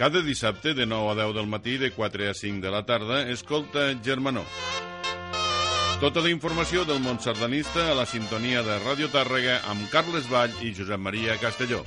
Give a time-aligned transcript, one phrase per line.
[0.00, 3.28] Cada dissabte de 9 a 10 del matí, de 4 a 5 de la tarda,
[3.28, 4.46] escolta Germanó.
[6.00, 10.54] Tota la informació del món sardanista a la sintonia de Ràdio Tàrrega amb Carles Vall
[10.64, 11.82] i Josep Maria Castelló.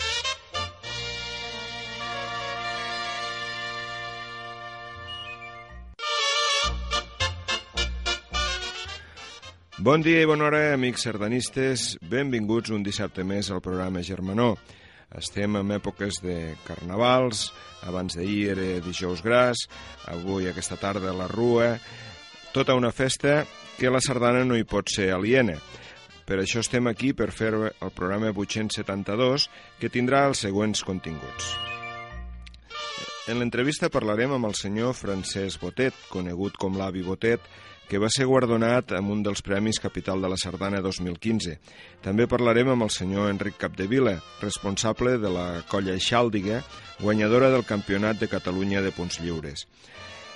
[9.82, 11.98] Bon dia i bona hora, amics sardanistes.
[12.14, 14.54] Benvinguts un dissabte més al programa Germanó.
[15.18, 17.52] Estem en èpoques de carnavals,
[17.86, 19.68] abans d'ahir era dijous gras,
[20.10, 21.76] avui aquesta tarda la rua,
[22.54, 23.44] tota una festa
[23.78, 25.58] que la sardana no hi pot ser aliena.
[26.24, 29.50] Per això estem aquí per fer el programa 872,
[29.80, 31.54] que tindrà els següents continguts.
[33.28, 37.44] En l'entrevista parlarem amb el senyor Francesc Botet, conegut com l'avi Botet,
[37.90, 41.58] que va ser guardonat amb un dels Premis Capital de la Sardana 2015.
[42.06, 46.64] També parlarem amb el senyor Enric Capdevila, responsable de la colla Xàldiga,
[47.02, 49.68] guanyadora del Campionat de Catalunya de Punts Lliures.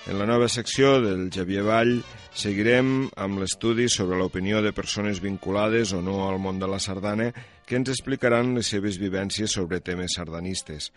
[0.07, 1.97] En la nova secció del Javier Vall
[2.31, 7.33] seguirem amb l'estudi sobre l'opinió de persones vinculades o no al món de la sardana
[7.67, 10.93] que ens explicaran les seves vivències sobre temes sardanistes.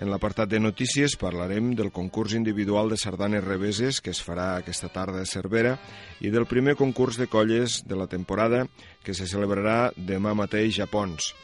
[0.00, 4.88] En l'apartat de notícies parlarem del concurs individual de sardanes reveses que es farà aquesta
[4.88, 5.74] tarda a Cervera
[6.24, 8.62] i del primer concurs de colles de la temporada
[9.04, 11.34] que se celebrarà demà mateix a Pons.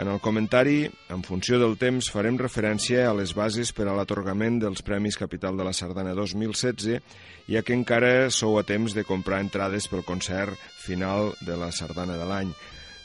[0.00, 4.56] En el comentari, en funció del temps, farem referència a les bases per a l'atorgament
[4.60, 7.00] dels Premis Capital de la Sardana 2016,
[7.52, 12.16] ja que encara sou a temps de comprar entrades pel concert final de la Sardana
[12.16, 12.52] de l'any.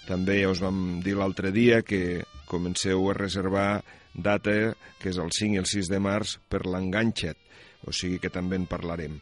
[0.07, 3.69] També ja us vam dir l'altre dia que comenceu a reservar
[4.13, 7.39] data que és el 5 i el 6 de març per l'enganxet,
[7.87, 9.17] o sigui que també en parlarem.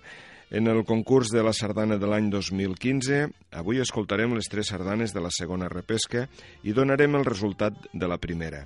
[0.49, 5.21] En el concurs de la sardana de l'any 2015, avui escoltarem les tres sardanes de
[5.21, 6.25] la segona repesca
[6.65, 8.63] i donarem el resultat de la primera.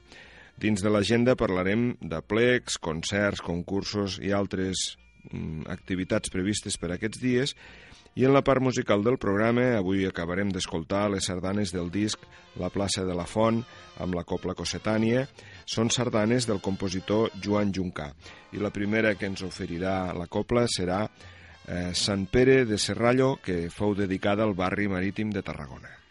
[0.56, 4.94] Dins de l'agenda parlarem de plecs, concerts, concursos i altres
[5.31, 7.56] mm, activitats previstes per aquests dies
[8.16, 12.22] i en la part musical del programa avui acabarem d'escoltar les sardanes del disc
[12.62, 13.63] La plaça de la Font
[14.01, 15.25] amb la Copla Cossetània.
[15.65, 18.09] Són sardanes del compositor Joan Juncà
[18.53, 23.67] i la primera que ens oferirà la Copla serà eh, Sant Pere de Serrallo, que
[23.73, 26.03] fou dedicada al barri marítim de Tarragona.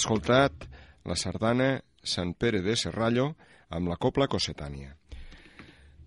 [0.00, 0.68] Escoltat
[1.06, 3.32] la sardana Sant Pere de Serrallo
[3.70, 4.94] amb la Copla Cossetània.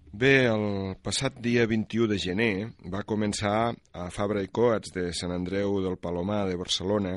[0.09, 2.53] Bé, el passat dia 21 de gener
[2.89, 7.11] va començar a Fabra i Coats de Sant Andreu del Palomar de Barcelona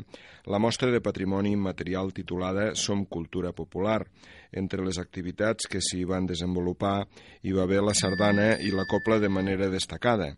[0.44, 4.02] la mostra de patrimoni immaterial titulada Som Cultura Popular.
[4.52, 7.06] Entre les activitats que s'hi van desenvolupar
[7.40, 10.34] hi va haver la sardana i la copla de manera destacada.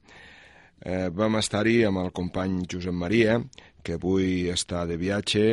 [0.80, 3.38] Eh, vam estar-hi amb el company Josep Maria,
[3.84, 5.44] que avui està de viatge,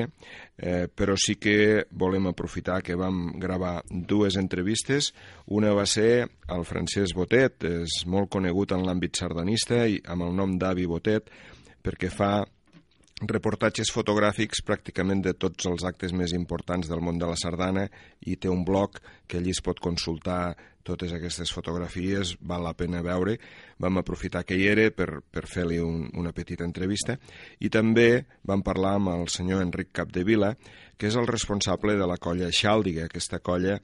[0.55, 5.11] eh, però sí que volem aprofitar que vam gravar dues entrevistes.
[5.47, 10.35] Una va ser el Francesc Botet, és molt conegut en l'àmbit sardanista i amb el
[10.35, 11.29] nom d'Avi Botet,
[11.83, 12.33] perquè fa
[13.29, 17.87] reportatges fotogràfics pràcticament de tots els actes més importants del món de la sardana
[18.25, 18.97] i té un blog
[19.27, 23.37] que allí es pot consultar totes aquestes fotografies, val la pena veure.
[23.77, 27.17] Vam aprofitar que hi era per, per fer-li un, una petita entrevista
[27.59, 30.55] i també vam parlar amb el senyor Enric Capdevila,
[30.97, 33.77] que és el responsable de la colla Xàldiga, aquesta colla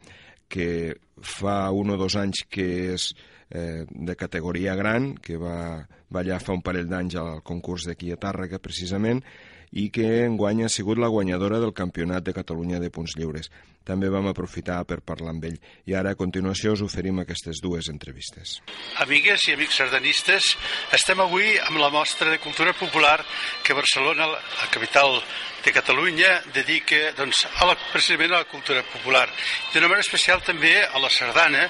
[0.50, 3.12] que fa un o dos anys que és
[3.50, 8.20] eh, de categoria gran, que va ballar fa un parell d'anys al concurs d'aquí a
[8.20, 9.24] Tàrrega, precisament,
[9.72, 13.52] i que enguany ha sigut la guanyadora del Campionat de Catalunya de Punts Lliures.
[13.88, 15.58] També vam aprofitar per parlar amb ell.
[15.88, 18.58] I ara, a continuació, us oferim aquestes dues entrevistes.
[19.04, 20.50] Amigues i amics sardanistes,
[20.98, 23.22] estem avui amb la mostra de cultura popular
[23.64, 25.22] que Barcelona, la capital
[25.64, 29.26] de Catalunya, dedica doncs, a la, precisament a la cultura popular.
[29.72, 31.68] D'una manera especial també a la sardana,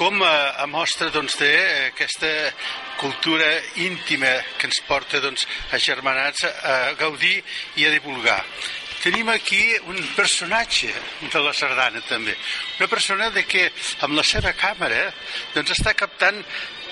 [0.00, 2.30] com a, a mostra doncs, d'aquesta
[3.00, 3.48] cultura
[3.84, 7.40] íntima que ens porta doncs, a germanats a gaudir
[7.76, 8.40] i a divulgar.
[9.00, 10.90] Tenim aquí un personatge
[11.32, 12.34] de la sardana també,
[12.78, 13.70] una persona de que
[14.04, 15.06] amb la seva càmera
[15.54, 16.42] doncs, està captant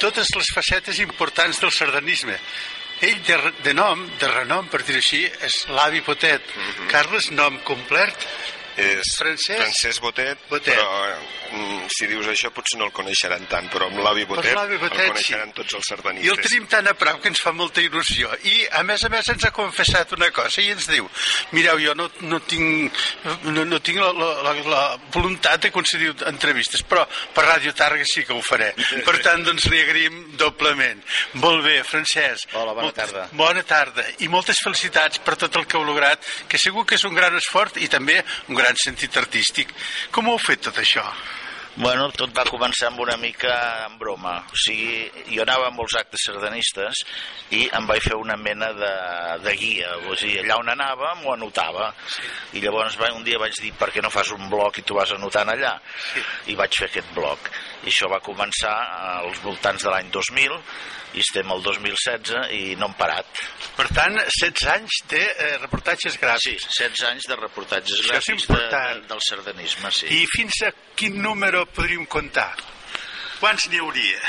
[0.00, 2.38] totes les facetes importants del sardanisme.
[3.04, 6.42] Ell de, de nom, de renom, per dir així, és l'avi Potet.
[6.42, 6.88] Uh -huh.
[6.90, 8.26] Carles, nom complet?
[8.78, 10.86] És Francesc, Francesc Botet, Botet, però
[11.50, 15.10] mm, si dius això potser no el coneixeran tant, però amb l'avi Botet, Botet el
[15.12, 15.56] coneixeran sí.
[15.56, 16.28] tots els sardanistes.
[16.28, 18.30] I el tenim tan a prop que ens fa molta il·lusió.
[18.46, 21.08] I a més a més ens ha confessat una cosa i ens diu,
[21.56, 23.02] mireu, jo no, no tinc,
[23.48, 24.12] no, no tinc la,
[24.46, 27.02] la, la voluntat de concedir entrevistes, però
[27.34, 28.70] per Ràdio Targa sí que ho faré.
[29.06, 31.02] Per tant, doncs li agraïm doblement.
[31.42, 32.54] Molt bé, Francesc.
[32.54, 33.26] Hola, bona tarda.
[33.38, 34.06] Bona tarda.
[34.22, 37.34] I moltes felicitats per tot el que heu lograt, que segur que és un gran
[37.38, 39.70] esforç i també un gran gran sentit artístic.
[40.12, 41.04] Com ho heu fet tot això?
[41.78, 43.52] Bueno, tot va començar amb una mica
[43.86, 44.34] en broma.
[44.50, 47.04] O sigui, jo anava a molts actes sardanistes
[47.54, 48.90] i em vaig fer una mena de,
[49.44, 49.94] de guia.
[50.10, 51.92] O sigui, allà on anava m'ho anotava.
[52.10, 52.26] Sí.
[52.58, 55.14] I llavors un dia vaig dir, per què no fas un blog i tu vas
[55.14, 55.76] anotant allà?
[56.12, 56.24] Sí.
[56.52, 57.48] I vaig fer aquest blog.
[57.84, 58.74] I això va començar
[59.22, 60.58] als voltants de l'any 2000
[61.16, 63.40] i estem al 2016 i no hem parat.
[63.78, 66.68] Per tant, 16 anys de eh, reportatges gràfics.
[66.68, 70.10] Sí, 16 anys de reportatges Això gràfics de, de, del sardanisme, sí.
[70.20, 72.50] I fins a quin número podríem comptar?
[73.38, 74.20] Quants n'hi hauria?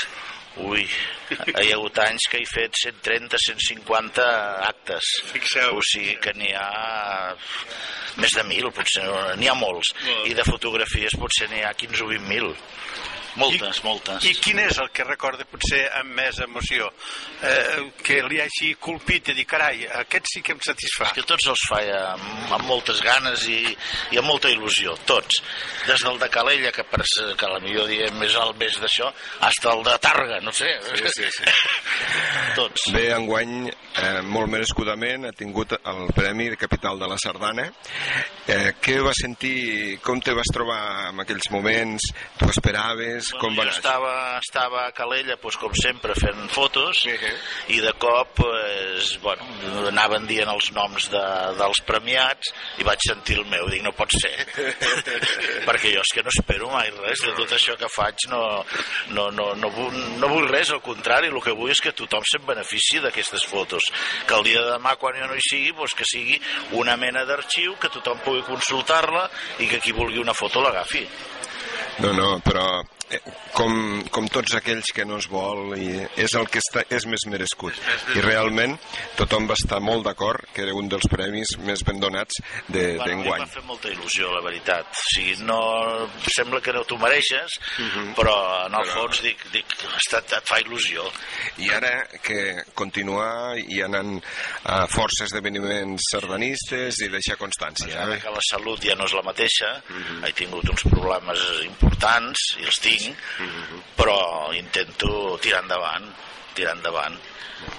[0.59, 4.25] Ui, hi ha hagut anys que he fet 130, 150
[4.67, 5.13] actes.
[5.29, 5.77] Fixeu.
[5.79, 7.35] O sigui que n'hi ha
[8.19, 9.05] més de 1.000, potser
[9.39, 9.93] n'hi ha molts.
[10.27, 12.51] I de fotografies potser n'hi ha 15 o 20.000.
[13.35, 14.25] Moltes, I, moltes.
[14.25, 16.89] I quin és el que recorda potser amb més emoció?
[17.45, 21.09] Eh, que li hagi colpit i dir, carai, aquest sí que em satisfà.
[21.09, 23.61] És que tots els fa amb, amb moltes ganes i,
[24.13, 25.41] i amb molta il·lusió, tots.
[25.87, 27.03] Des del de Calella, que, per,
[27.37, 29.11] que la millor diem més alt més d'això,
[29.45, 30.75] fins el de Targa, no sé.
[30.89, 31.43] Sí, sí, sí.
[32.55, 32.89] tots.
[32.93, 37.69] Bé, enguany, eh, molt merescudament, ha tingut el Premi de Capital de la Sardana.
[38.49, 42.09] Eh, què va sentir, com te vas trobar en aquells moments?
[42.39, 43.31] Tu esperaves?
[43.33, 47.35] Bueno, com va estava, estava a Calella, doncs, com sempre, fent fotos, uh -huh.
[47.75, 49.43] i de cop pues, bueno,
[49.87, 51.25] anaven dient els noms de,
[51.57, 54.33] dels premiats, i vaig sentir el meu, dic, no pot ser,
[55.67, 58.63] perquè jo és que no espero mai res de tot això que faig, no,
[59.09, 62.23] no, no, no, vull, no vull res, al contrari, el que vull és que tothom
[62.39, 63.83] se'n benefici d'aquestes fotos,
[64.25, 66.39] que el dia de demà, quan jo no hi sigui, doncs que sigui
[66.79, 69.29] una mena d'arxiu, que tothom pugui consultar-la
[69.59, 71.05] i que qui vulgui una foto l'agafi.
[71.99, 72.81] No, no, però
[73.53, 73.73] com,
[74.13, 75.89] com tots aquells que no es vol i
[76.21, 77.77] és el que està, és més merescut
[78.15, 78.75] i realment
[79.17, 83.25] tothom va estar molt d'acord que era un dels premis més ben donats d'enguany de,
[83.25, 85.59] bueno, m'ha fet molta il·lusió la veritat o sigui, no,
[86.35, 87.89] sembla que no t'ho mereixes uh mhm.
[87.89, 88.15] -huh.
[88.19, 88.35] però
[88.67, 88.93] en el però...
[88.93, 91.09] fons dic, dic et, et fa il·lusió
[91.57, 94.21] i ara que continuar i anant
[94.63, 98.21] a força esdeveniments sardanistes i deixar constància ara eh?
[98.21, 100.03] que la salut ja no és la mateixa uh mhm.
[100.03, 100.27] -huh.
[100.27, 103.83] he tingut uns problemes importants i els tinc tinc, mm -hmm.
[103.97, 104.17] però
[104.53, 106.11] intento tirar endavant
[106.59, 107.17] tirar endavant.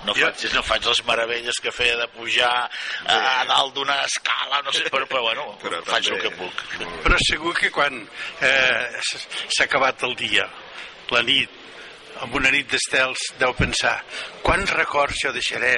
[0.04, 4.60] No faig, no faig les meravelles que feia de pujar a, a dalt d'una escala,
[4.64, 6.64] no sé, però, però bueno, Però faig també- el que puc.
[7.06, 7.96] Però segur que quan
[8.40, 10.44] eh, s'ha acabat el dia,
[11.10, 11.56] la nit,
[12.20, 13.96] amb una nit d'estels, deu pensar
[14.44, 15.72] quants records jo deixaré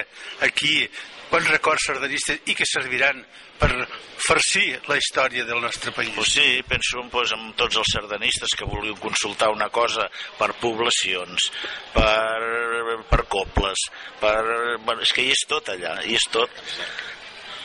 [0.48, 0.82] aquí,
[1.30, 3.22] quants records sardanistes i que serviran
[3.62, 3.86] per
[4.22, 6.10] farcir la història del nostre país.
[6.16, 11.50] Pues sí, penso pues, amb tots els sardanistes que vulguin consultar una cosa per poblacions,
[11.94, 13.88] per, per cobles,
[14.20, 14.36] per...
[14.82, 16.62] Bueno, és que hi és tot allà, hi és tot.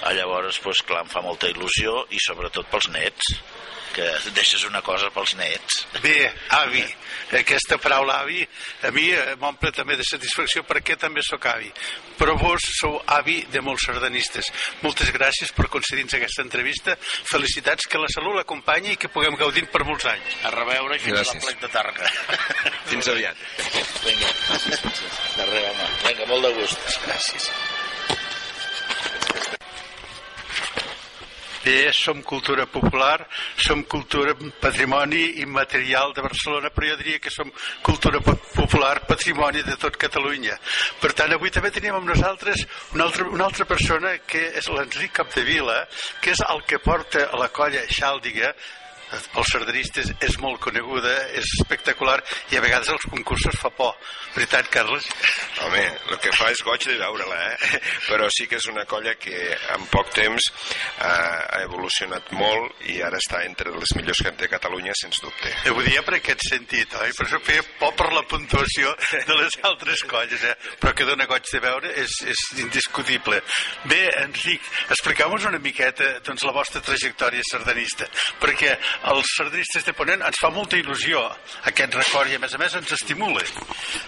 [0.04, 3.32] Ah, llavors, pues, clar, em fa molta il·lusió i sobretot pels nets,
[3.96, 5.80] que deixes una cosa pels nets.
[6.04, 6.84] Bé, avi,
[7.40, 8.44] aquesta paraula avi
[8.86, 11.72] a mi eh, m'omple també de satisfacció perquè també sóc avi.
[12.20, 14.52] Però vos sou avi de molts sardanistes.
[14.84, 16.94] Moltes gràcies per concedir-nos aquesta entrevista.
[17.32, 20.38] Felicitats, que la salut l'acompanyi i que puguem gaudir per molts anys.
[20.46, 21.42] A reveure i fins Gràcies.
[21.42, 22.14] a la plec de Targa.
[22.94, 23.44] Fins aviat.
[24.06, 25.20] Vinga, gràcies, gràcies.
[25.40, 25.90] De res, home.
[26.06, 26.88] Vinga, molt de gust.
[27.08, 27.50] Gràcies.
[31.68, 33.28] Bé, som cultura popular,
[33.60, 34.32] som cultura
[34.62, 37.52] patrimoni immaterial de Barcelona, però jo diria que som
[37.84, 40.56] cultura po- popular, patrimoni de tot Catalunya.
[41.02, 42.64] Per tant, avui també tenim amb nosaltres
[42.96, 45.82] una altra, una altra persona que és l'Enric Capdevila,
[46.24, 48.54] que és el que porta a la colla Xàldiga,
[49.34, 52.18] pels sardanistes és molt coneguda, és espectacular
[52.52, 53.96] i a vegades als concursos fa por.
[54.36, 55.08] Veritat, Carles?
[55.66, 57.80] Home, el que fa és goig de veure-la, eh?
[58.08, 59.38] Però sí que és una colla que
[59.76, 64.50] en poc temps eh, ha evolucionat molt i ara està entre les millors que té
[64.52, 65.52] Catalunya, sens dubte.
[65.72, 67.14] Ho dia per aquest sentit, oi?
[67.18, 70.56] Per això feia por per la puntuació de les altres colles, eh?
[70.82, 73.42] Però que dona goig de veure és, és indiscutible.
[73.90, 78.08] Bé, Enric, expliqueu-nos una miqueta doncs, la vostra trajectòria sardanista,
[78.42, 78.76] perquè
[79.12, 81.22] els sardanistes de Ponent ens fa molta il·lusió
[81.70, 83.44] aquest record i a més a més ens estimula.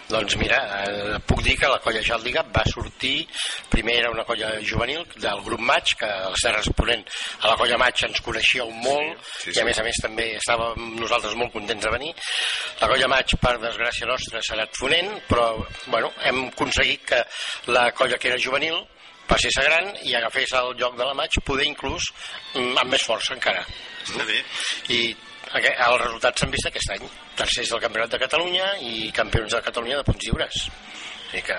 [0.10, 3.28] Doncs mira, eh, puc dir que la colla Jàldiga va sortir,
[3.70, 7.06] primer era una colla juvenil del grup Maig, que a les Terres de Ponent
[7.42, 9.62] a la colla Maig ens coneixíeu molt sí, i sí.
[9.62, 12.14] a més a més també estàvem nosaltres molt contents de venir.
[12.82, 15.52] La colla Maig, per desgràcia nostra, s'ha anat fonent, però
[15.88, 17.24] bueno, hem aconseguit que
[17.74, 18.82] la colla que era juvenil
[19.30, 22.10] passés a gran i agafés el lloc de la Maig, poder inclús
[22.56, 23.64] mm, amb més força encara.
[24.06, 24.40] Està bé.
[24.96, 25.02] I
[25.50, 27.10] els resultats s'han vist aquest any.
[27.40, 30.66] Tercers del Campionat de Catalunya i campions de Catalunya de punts lliures.
[31.30, 31.58] Així que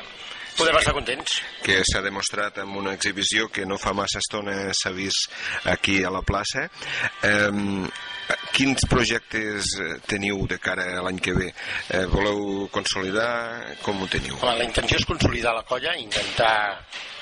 [0.59, 1.40] podem estar contents.
[1.64, 5.30] que s'ha demostrat amb una exhibició que no fa massa estona s'ha vist
[5.73, 6.66] aquí a la plaça.
[7.23, 7.50] Eh,
[8.54, 11.49] quins projectes eh, teniu de cara a l'any que ve?
[11.88, 13.76] Eh, voleu consolidar?
[13.82, 14.37] Com ho teniu?
[14.40, 16.54] Home, la intenció és consolidar la colla, intentar...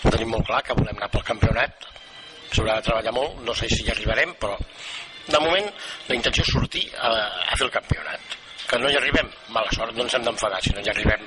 [0.05, 1.89] Ho tenim molt clar, que volem anar pel campionat.
[2.53, 4.55] S'haurà de treballar molt, no sé si hi arribarem, però
[5.29, 5.69] de moment
[6.09, 7.11] la intenció és sortir a,
[7.53, 8.37] a fer el campionat.
[8.69, 11.23] Que no hi arribem, mala sort, no ens hem d'enfadar si no hi arribem.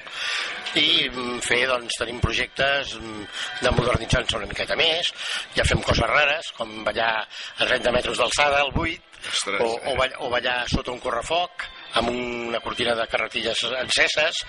[0.78, 3.24] I mm, fer, doncs, tenim projectes mm,
[3.66, 5.10] de modernitzar-nos una miqueta més,
[5.58, 9.96] ja fem coses rares, com ballar a 30 metres d'alçada, al 8, Ostres, o, o,
[9.98, 11.66] ball- o ballar sota un correfoc,
[12.00, 14.42] amb una cortina de carretilles enceses,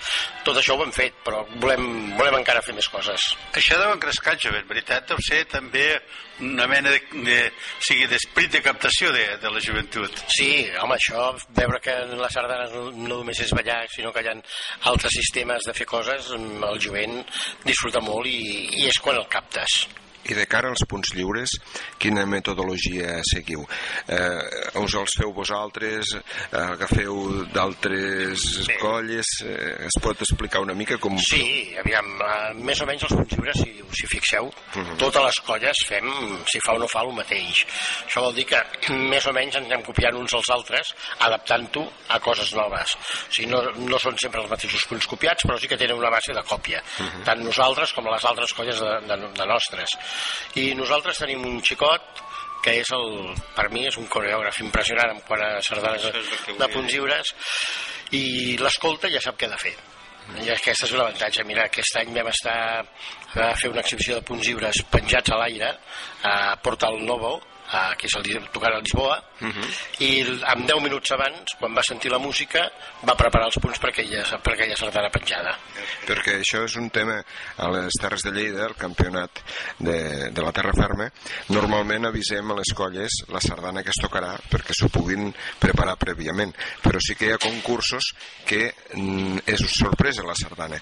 [0.45, 3.33] tot això ho hem fet, però volem, volem encara fer més coses.
[3.53, 5.07] Això deu encrescar el jovent, veritat?
[5.09, 5.87] Deu ser també
[6.43, 10.23] una mena de, de, o sigui, d'esprit de captació de, de la joventut.
[10.33, 10.49] Sí,
[10.81, 14.37] home, això, veure que en sardanes no, no només és ballar, sinó que hi ha
[14.91, 17.19] altres sistemes de fer coses, mm, el jovent
[17.67, 18.39] disfruta molt i,
[18.83, 19.83] i és quan el captes.
[20.29, 21.51] I de cara als punts lliures,
[21.99, 23.65] quina metodologia seguiu?
[24.07, 26.13] Eh, us els feu vosaltres?
[26.55, 28.43] Agafeu d'altres
[28.79, 29.27] colles?
[29.43, 31.17] Eh, es pot explicar una mica com...
[31.19, 34.95] Sí, aviam, eh, més o menys els punts lliures, si, si fixeu, Mhm.
[34.97, 36.07] totes les colles fem,
[36.49, 37.63] si fa o no fa, el mateix.
[38.07, 38.59] Això vol dir que
[39.11, 41.83] més o menys ens anem copiant uns als altres, adaptant-ho
[42.15, 42.95] a coses noves.
[42.95, 46.09] O sigui, no, no són sempre els mateixos punts copiats, però sí que tenen una
[46.13, 46.81] base de còpia,
[47.25, 49.93] tant nosaltres com les altres colles de, de, de nostres.
[50.61, 52.23] I nosaltres tenim un xicot
[52.63, 56.69] que és el, per mi és un coreògraf impressionant en quant a sardanes de, de
[56.71, 57.33] punts lliures
[58.15, 59.73] i l'escolta ja sap què ha de fer.
[60.39, 61.43] I aquest és l'avantatge.
[61.43, 65.73] Mira, aquest any vam estar a fer una exhibició de punts lliures penjats a l'aire
[66.29, 67.35] a Portal Novo,
[67.71, 69.17] a, que és el, tocant a Lisboa,
[70.03, 70.11] i
[70.51, 72.65] amb 10 minuts abans, quan va sentir la música,
[73.07, 75.55] va preparar els punts per aquella, per aquella sardana penjada.
[76.07, 77.19] perquè això és un tema
[77.57, 79.41] a les Terres de Lleida, el campionat
[79.79, 81.09] de, de la Terra Ferma.
[81.49, 86.53] Normalment avisem a les colles la sardana que es tocarà perquè s'ho puguin preparar prèviament.
[86.83, 88.13] Però sí que hi ha concursos
[88.47, 90.79] que mm, és sorpresa la sardana.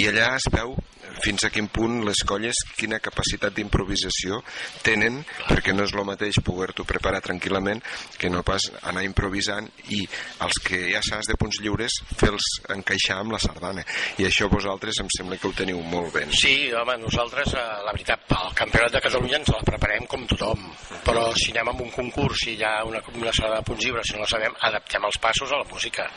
[0.00, 0.76] I allà es veu
[1.20, 4.40] fins a quin punt les colles, quina capacitat d'improvisació
[4.86, 7.82] tenen, perquè no és el mateix poder-t'ho preparar tranquil·lament
[8.20, 10.02] que no pas anar improvisant i
[10.44, 13.84] els que ja saps de punts lliures fer-los encaixar amb la sardana.
[14.20, 16.32] I això vosaltres em sembla que ho teniu molt ben.
[16.36, 20.70] Sí, home, nosaltres, eh, la veritat, pel Campionat de Catalunya ens la preparem com tothom,
[21.06, 24.06] però si anem amb un concurs i hi ha una, una sala de punts lliures,
[24.06, 26.08] si no la sabem, adaptem els passos a la música,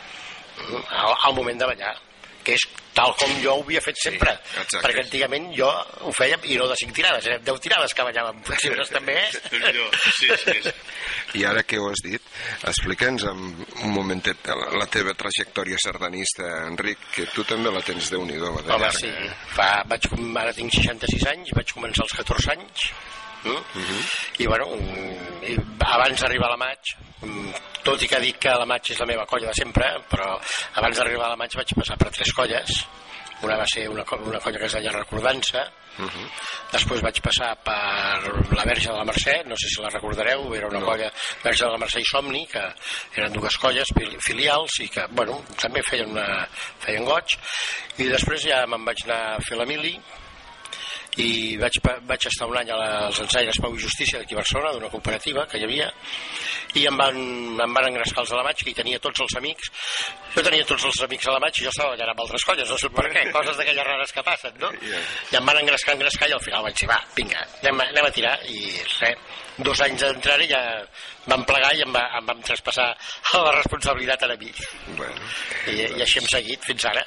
[0.64, 1.94] al, al moment de ballar
[2.46, 4.34] que és tal com jo ho havia fet sempre.
[4.54, 4.82] exacte.
[4.86, 5.70] perquè antigament jo
[6.06, 8.44] ho feia i no de cinc tirades, eren deu tirades que ballàvem.
[8.64, 9.30] Llibres també eh?
[10.20, 10.74] Sí, sí.
[11.40, 12.22] I ara que ho has dit,
[12.70, 18.38] explica'ns un momentet la, teva trajectòria sardanista, Enric, que tu també la tens de nhi
[18.38, 19.10] do Home, sí,
[19.56, 20.08] fa, vaig,
[20.40, 22.88] ara tinc 66 anys, vaig començar als 14 anys,
[23.44, 23.52] Mm?
[23.52, 24.02] Uh -huh.
[24.40, 24.68] i bueno
[25.44, 26.96] i abans d'arribar a la maig
[27.84, 30.40] tot i que dic que la maig és la meva colla de sempre però
[30.76, 32.86] abans d'arribar a la maig vaig passar per tres colles
[33.44, 35.64] una va ser una, una colla que es deia Recordança
[35.98, 36.28] uh -huh.
[36.72, 40.68] després vaig passar per la Verge de la Mercè no sé si la recordareu, era
[40.68, 40.86] una no.
[40.86, 41.12] colla
[41.44, 42.64] Verge de la Mercè i Somni que
[43.16, 43.88] eren dues colles
[44.20, 46.48] filials i que bueno, també feien, una,
[46.80, 47.38] feien goig
[47.98, 50.00] i després ja me'n vaig anar a fer la mili
[51.22, 51.78] i vaig,
[52.10, 55.60] vaig estar un any als ensaires Pau i Justícia d'aquí a Barcelona, d'una cooperativa que
[55.60, 55.90] hi havia,
[56.80, 57.18] i em van,
[57.66, 59.70] em van engrescar els de la Maig, que hi tenia tots els amics.
[60.34, 62.70] Jo tenia tots els amics a la Maig i jo estava allà amb altres colles,
[62.70, 64.72] no sé per què, coses d'aquelles rares que passen, no?
[64.82, 68.14] I em van engrescar, engrescar, i al final vaig dir, va, vinga, anem, anem a
[68.18, 70.62] tirar, i res, dos anys d'entrar-hi ja
[71.30, 72.90] vam plegar i em, va, em vam traspassar
[73.46, 74.50] la responsabilitat a mi.
[74.98, 75.30] Bueno,
[75.70, 77.06] I, I així hem seguit fins ara.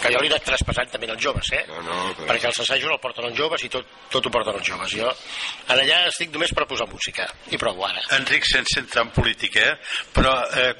[0.00, 1.62] Que jo l'he anat traspassant també als joves, eh?
[1.68, 2.28] No, no, però...
[2.32, 4.96] Perquè els assajos el porten els joves i tot, tot ho porten els joves.
[4.96, 5.10] Jo
[5.70, 8.02] en allà estic només per posar música i prou ara.
[8.18, 9.76] Enric, sense entrar en política, eh?
[10.16, 10.72] però eh,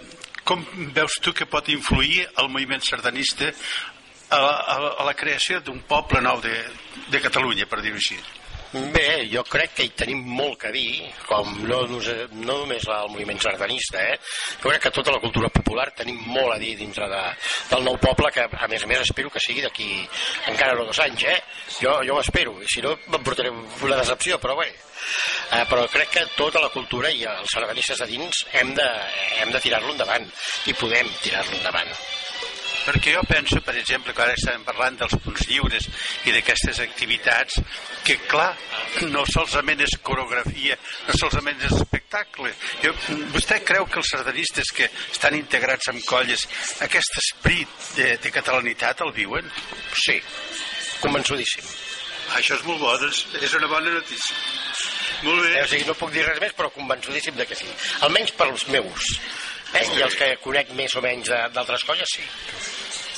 [0.44, 0.64] com
[0.96, 6.22] veus tu que pot influir el moviment sardanista a, a, a la creació d'un poble
[6.24, 6.54] nou de,
[7.10, 8.18] de Catalunya, per dir-ho així?
[8.70, 13.40] Bé, jo crec que hi tenim molt que dir, com no, no només el moviment
[13.42, 14.20] sardanista, eh?
[14.62, 17.22] jo crec que tota la cultura popular tenim molt a dir dintre de,
[17.72, 19.88] del nou poble, que a més a més espero que sigui d'aquí
[20.52, 21.36] encara no dos anys, eh?
[21.80, 24.70] Jo, jo ho espero, i si no m'emportaré una decepció, però bé.
[24.70, 28.90] Eh, però crec que tota la cultura i els sardanistes de dins hem de,
[29.42, 30.30] hem de tirar-lo endavant,
[30.70, 31.90] i podem tirar-lo endavant
[32.90, 35.86] perquè jo penso, per exemple, que ara estem parlant dels punts lliures
[36.26, 37.60] i d'aquestes activitats,
[38.06, 38.50] que clar,
[39.12, 42.50] no solament és coreografia, no solament és espectacle.
[42.82, 42.94] Jo,
[43.34, 46.48] vostè creu que els sardanistes que estan integrats en colles,
[46.86, 49.46] aquest esperit de, de catalanitat el viuen?
[49.94, 50.18] Sí,
[51.04, 51.70] convençudíssim.
[52.38, 54.36] Això és molt bo, doncs és una bona notícia.
[55.26, 55.54] Molt bé.
[55.54, 57.70] Eh, o sigui, no puc dir res més, però convençudíssim de que sí.
[58.06, 59.14] Almenys per als meus.
[59.74, 59.86] Eh?
[59.98, 62.26] I els que conec més o menys d'altres colles, sí.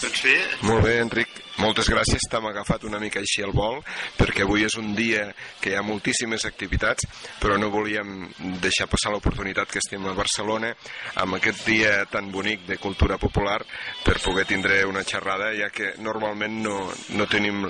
[0.03, 0.37] Doncs bé.
[0.67, 1.43] Molt bé, Enric.
[1.61, 3.77] Moltes gràcies, t'hem agafat una mica així al vol,
[4.17, 5.27] perquè avui és un dia
[5.61, 7.05] que hi ha moltíssimes activitats,
[7.43, 8.25] però no volíem
[8.63, 10.73] deixar passar l'oportunitat que estem a Barcelona
[11.23, 13.61] amb aquest dia tan bonic de cultura popular
[14.03, 16.77] per poder tindre una xerrada, ja que normalment no,
[17.19, 17.67] no tenim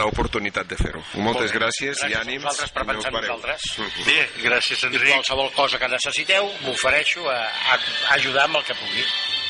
[0.00, 1.04] l'oportunitat de fer-ho.
[1.20, 2.48] Moltes gràcies, gràcies i ànims.
[2.48, 3.70] Gràcies per pensar en nosaltres.
[4.08, 5.10] Bé, gràcies, Enric.
[5.12, 7.40] I qualsevol cosa que necessiteu, m'ofereixo a,
[7.76, 7.80] a
[8.16, 9.04] ajudar amb el que pugui.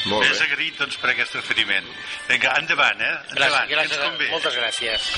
[0.06, 1.86] Molt Més agraït doncs, per aquest oferiment.
[2.28, 3.14] Vinga, endavant, eh?
[3.34, 5.10] Endavant, gràcies, gràcies, moltes gràcies.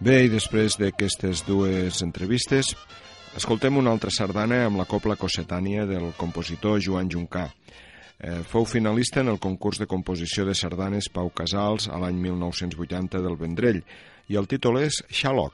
[0.00, 2.72] Bé, i després d'aquestes dues entrevistes,
[3.36, 7.50] escoltem una altra sardana amb la copla Cossetània del compositor Joan Juncà.
[8.20, 13.20] Eh, fou finalista en el concurs de composició de sardanes Pau Casals a l'any 1980
[13.20, 13.82] del Vendrell
[14.28, 15.52] i el títol és Xaloc.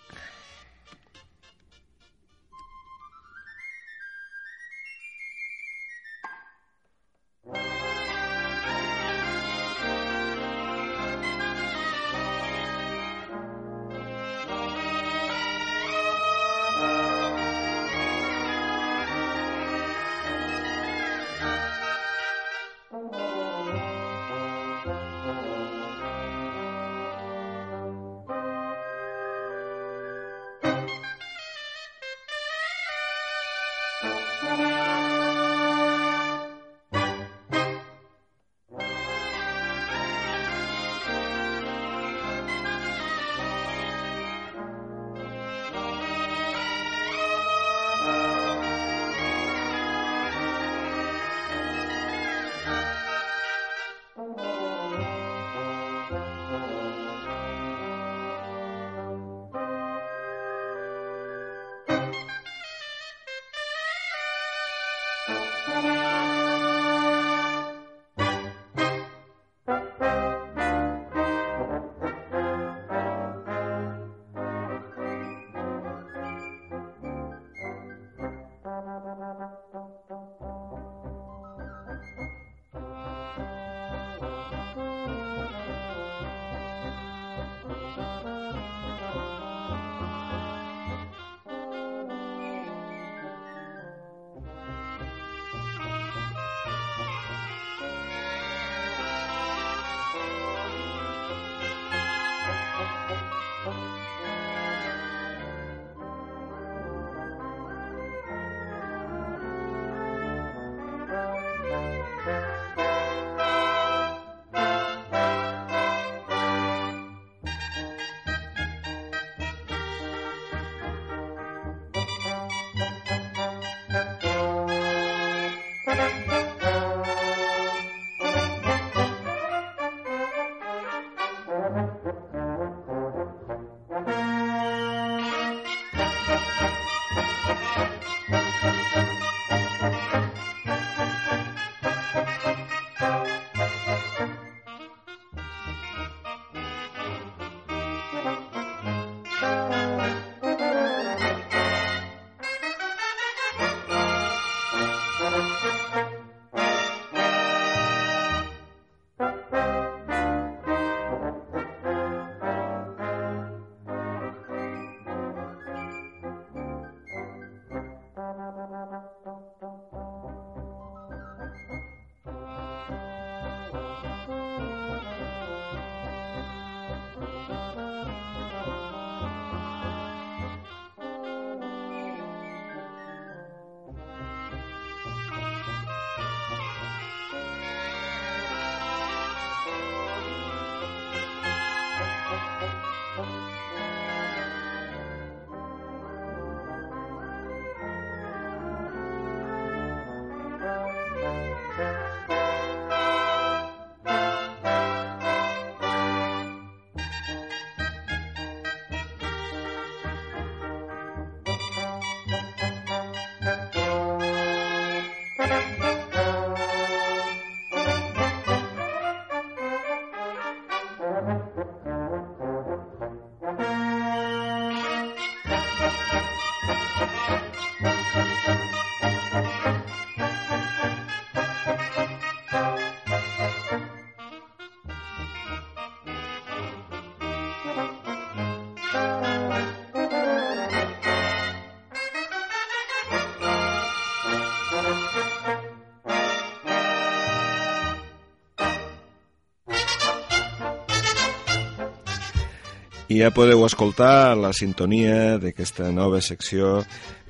[253.17, 256.83] I ja podeu escoltar la sintonia d'aquesta nova secció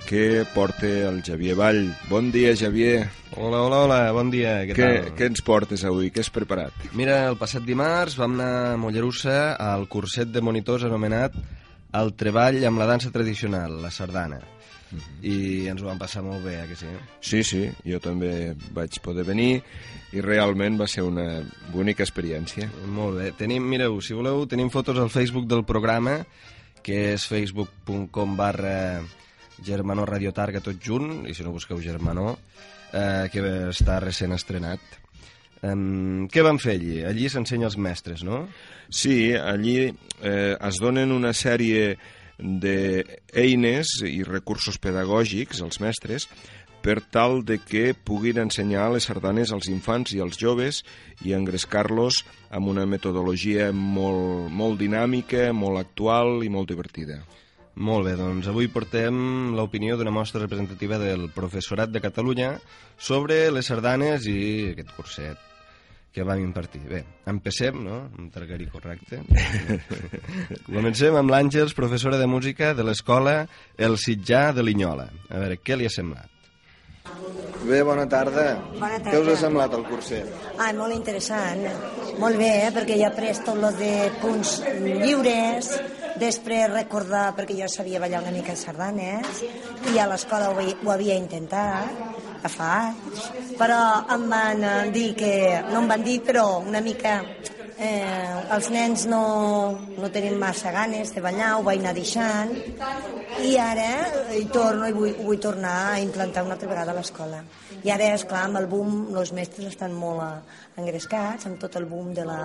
[0.08, 1.92] que porta el Javier Vall.
[2.10, 3.04] Bon dia, Javier.
[3.36, 5.12] Hola, hola, hola, bon dia, què, Què, tal?
[5.14, 6.10] què ens portes avui?
[6.10, 6.88] Què has preparat?
[6.98, 11.38] Mira, el passat dimarts vam anar a Mollerussa al curset de monitors anomenat
[11.94, 14.40] El treball amb la dansa tradicional, la sardana.
[15.26, 16.90] I ens ho vam passar molt bé, eh, que sí?
[17.20, 19.60] Sí, sí, jo també vaig poder venir
[20.14, 22.68] i realment va ser una bonica experiència.
[22.86, 23.30] Molt bé.
[23.38, 26.20] Tenim, mireu, si voleu, tenim fotos al Facebook del programa,
[26.86, 29.02] que és facebook.com barra
[29.66, 32.36] Germanó Radio Targa tot junt, i si no busqueu Germanó,
[32.92, 35.02] eh, que està recent estrenat.
[35.66, 37.00] Um, què van fer allí?
[37.08, 38.44] Allí s'ensenya als mestres, no?
[38.92, 41.96] Sí, allí eh, es donen una sèrie
[42.38, 46.28] d'eines i recursos pedagògics als mestres
[46.86, 50.84] per tal de que puguin ensenyar les sardanes als infants i als joves
[51.26, 52.20] i engrescar-los
[52.54, 57.18] amb una metodologia molt, molt dinàmica, molt actual i molt divertida.
[57.76, 62.54] Molt bé, doncs avui portem l'opinió d'una mostra representativa del professorat de Catalunya
[62.96, 64.38] sobre les sardanes i
[64.72, 65.45] aquest curset
[66.16, 66.80] que vam impartir.
[66.88, 69.18] Bé, empecem, no?, amb targarí correcte.
[70.76, 73.42] Comencem amb l'Àngels, professora de música de l'escola
[73.76, 75.10] El Sitjà de Linyola.
[75.28, 76.32] A veure, què li ha semblat?
[77.66, 78.46] Bé, bona tarda.
[78.78, 79.12] Bona tarda.
[79.12, 80.32] Què us ha semblat el curset?
[80.56, 81.66] Ah, molt interessant.
[82.22, 82.72] Molt bé, eh?
[82.72, 85.72] perquè ja he après tot lo de punts lliures,
[86.16, 89.44] després recordar, perquè jo sabia ballar una mica de sardanes,
[89.92, 92.15] i a l'escola ho, ho havia intentat,
[92.46, 93.28] a fa anys,
[93.58, 93.80] però
[94.14, 95.34] em van eh, dir que,
[95.70, 97.18] no em van dir, però una mica
[97.78, 99.22] eh, els nens no,
[99.98, 102.52] no tenen massa ganes de ballar, ho vaig anar deixant,
[103.44, 103.88] i ara
[104.34, 107.42] hi torno i vull, vull tornar a implantar una altra vegada a l'escola.
[107.84, 111.76] I ara, és clar, amb el boom, els mestres estan molt eh, engrescats amb tot
[111.80, 112.40] el boom de, la,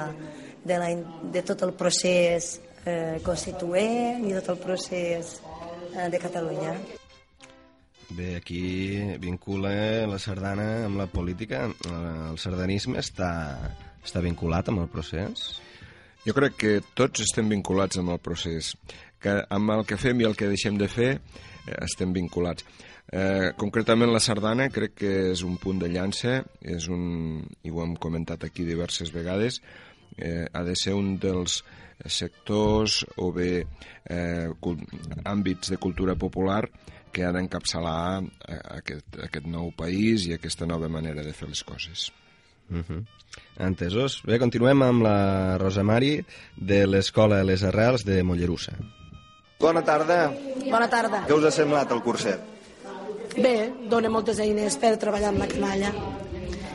[0.64, 0.92] de, la,
[1.34, 5.38] de tot el procés eh, constituent i tot el procés
[5.96, 7.01] eh, de Catalunya.
[8.12, 9.72] Bé, aquí vincula
[10.10, 11.62] la sardana amb la política.
[11.88, 13.30] El sardanisme està,
[14.04, 15.46] està vinculat amb el procés?
[16.26, 18.74] Jo crec que tots estem vinculats amb el procés,
[19.22, 22.68] que amb el que fem i el que deixem de fer eh, estem vinculats.
[23.12, 27.82] Eh, concretament la sardana crec que és un punt de llança, és un, i ho
[27.86, 29.62] hem comentat aquí diverses vegades,
[30.18, 31.62] eh, ha de ser un dels
[32.06, 34.50] sectors o bé eh,
[35.24, 36.66] àmbits de cultura popular
[37.12, 41.64] que ha d'encapçalar eh, aquest, aquest nou país i aquesta nova manera de fer les
[41.64, 42.12] coses.
[42.72, 43.04] Uh -huh.
[43.60, 44.22] Entesos.
[44.26, 46.24] Bé, continuem amb la Rosa Mari
[46.56, 48.74] de l'Escola Les Arrels de Mollerussa.
[49.60, 50.34] Bona tarda.
[50.70, 51.28] Bona tarda.
[51.28, 52.40] Què us ha semblat el curset?
[53.38, 55.94] Bé, dona moltes eines per treballar amb la canalla.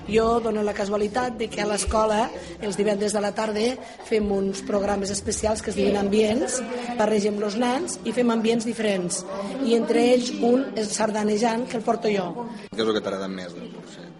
[0.06, 2.28] Jo dono la casualitat de que a l'escola,
[2.62, 3.72] els divendres de la tarda,
[4.06, 6.60] fem uns programes especials que es diuen ambients,
[6.98, 9.24] barregem els nens i fem ambients diferents.
[9.66, 12.30] I entre ells un és sardanejant, que el porto jo.
[12.70, 14.12] Què és el que t'agrada més del curset?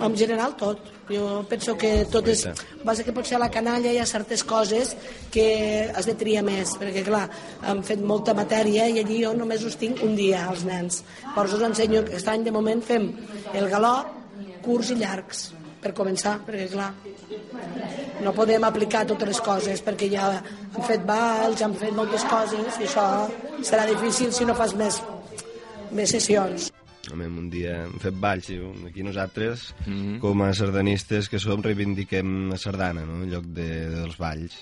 [0.00, 0.80] En general tot.
[1.10, 2.44] Jo penso que tot és...
[2.86, 4.94] Base que potser a la canalla hi ha certes coses
[5.34, 7.26] que has de triar més, perquè clar,
[7.66, 11.02] hem fet molta matèria i allí jo només us tinc un dia als nens.
[11.26, 13.10] Llavors us ensenyo que aquest any de moment fem
[13.52, 14.19] el galop,
[14.64, 16.90] curts i llargs, per començar, perquè clar,
[18.20, 22.80] no podem aplicar totes les coses perquè ja han fet balls, han fet moltes coses
[22.80, 23.06] i això
[23.64, 25.00] serà difícil si no fas més,
[25.96, 26.70] més sessions.
[27.10, 30.18] Home, un dia hem fet balls i aquí nosaltres, mm -hmm.
[30.20, 34.54] com a sardanistes que som, reivindiquem la sardana, no?, en lloc de, dels balls.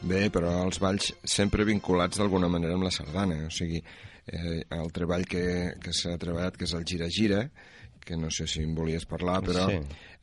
[0.00, 3.82] Bé, però els balls sempre vinculats d'alguna manera amb la sardana, o sigui,
[4.26, 7.50] eh, el treball que, que s'ha treballat, que és el gira-gira,
[8.04, 9.78] que no sé si em volies parlar, però sí.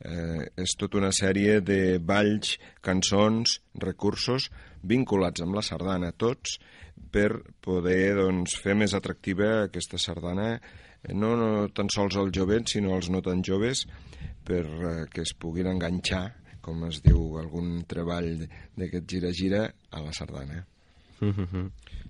[0.06, 4.48] eh, és tota una sèrie de balls, cançons, recursos
[4.82, 6.58] vinculats amb la sardana, tots,
[7.12, 12.76] per poder doncs, fer més atractiva aquesta sardana, eh, no, no tan sols als jovents,
[12.76, 13.86] sinó als no tan joves,
[14.46, 16.26] per eh, que es puguin enganxar,
[16.62, 18.46] com es diu, algun treball
[18.78, 20.62] d'aquest gira-gira a la sardana.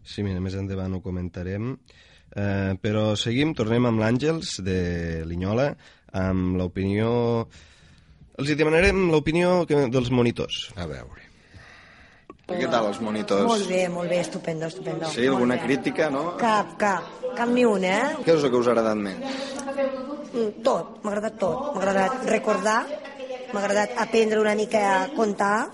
[0.02, 1.76] Sí, mira, més endavant ho comentarem.
[2.32, 4.78] Eh, però seguim, tornem amb l'Àngels de
[5.28, 5.72] Linyola,
[6.16, 7.10] amb l'opinió...
[8.40, 10.70] Els hi demanarem l'opinió dels monitors.
[10.80, 11.28] A veure.
[12.48, 13.44] Què tal els monitors?
[13.48, 15.08] Molt bé, molt bé, estupendo, estupendo.
[15.12, 16.24] Sí, alguna crítica, no?
[16.40, 18.24] Cap, cap, cap ni una, eh?
[18.24, 19.20] Què és el que us ha agradat més?
[20.32, 21.74] Mm, Tot, m'ha agradat tot.
[21.76, 22.78] M'ha agradat recordar,
[23.52, 25.70] m'ha agradat aprendre una mica a comptar,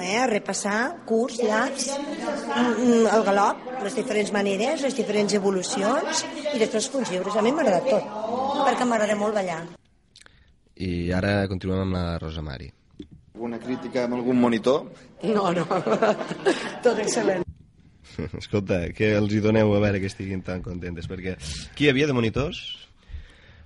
[0.00, 6.58] eh, a repassar, curs, llargs, mm, el galop, les diferents maneres, les diferents evolucions, i
[6.58, 7.36] després lliures.
[7.36, 8.04] A mi m'ha agradat tot,
[8.66, 9.62] perquè m'agrada molt ballar.
[10.76, 12.70] I ara continuem amb la Rosa Mari.
[13.34, 14.90] Alguna crítica amb algun monitor?
[15.22, 15.64] No, no,
[16.84, 17.44] tot excel·lent.
[18.40, 21.08] Escolta, què els hi doneu a veure que estiguin tan contentes?
[21.08, 21.36] Perquè
[21.76, 22.89] qui hi havia de monitors?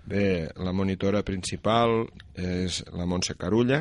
[0.04, 2.02] Bé, la monitora principal
[2.36, 3.78] és la Montse Carulla,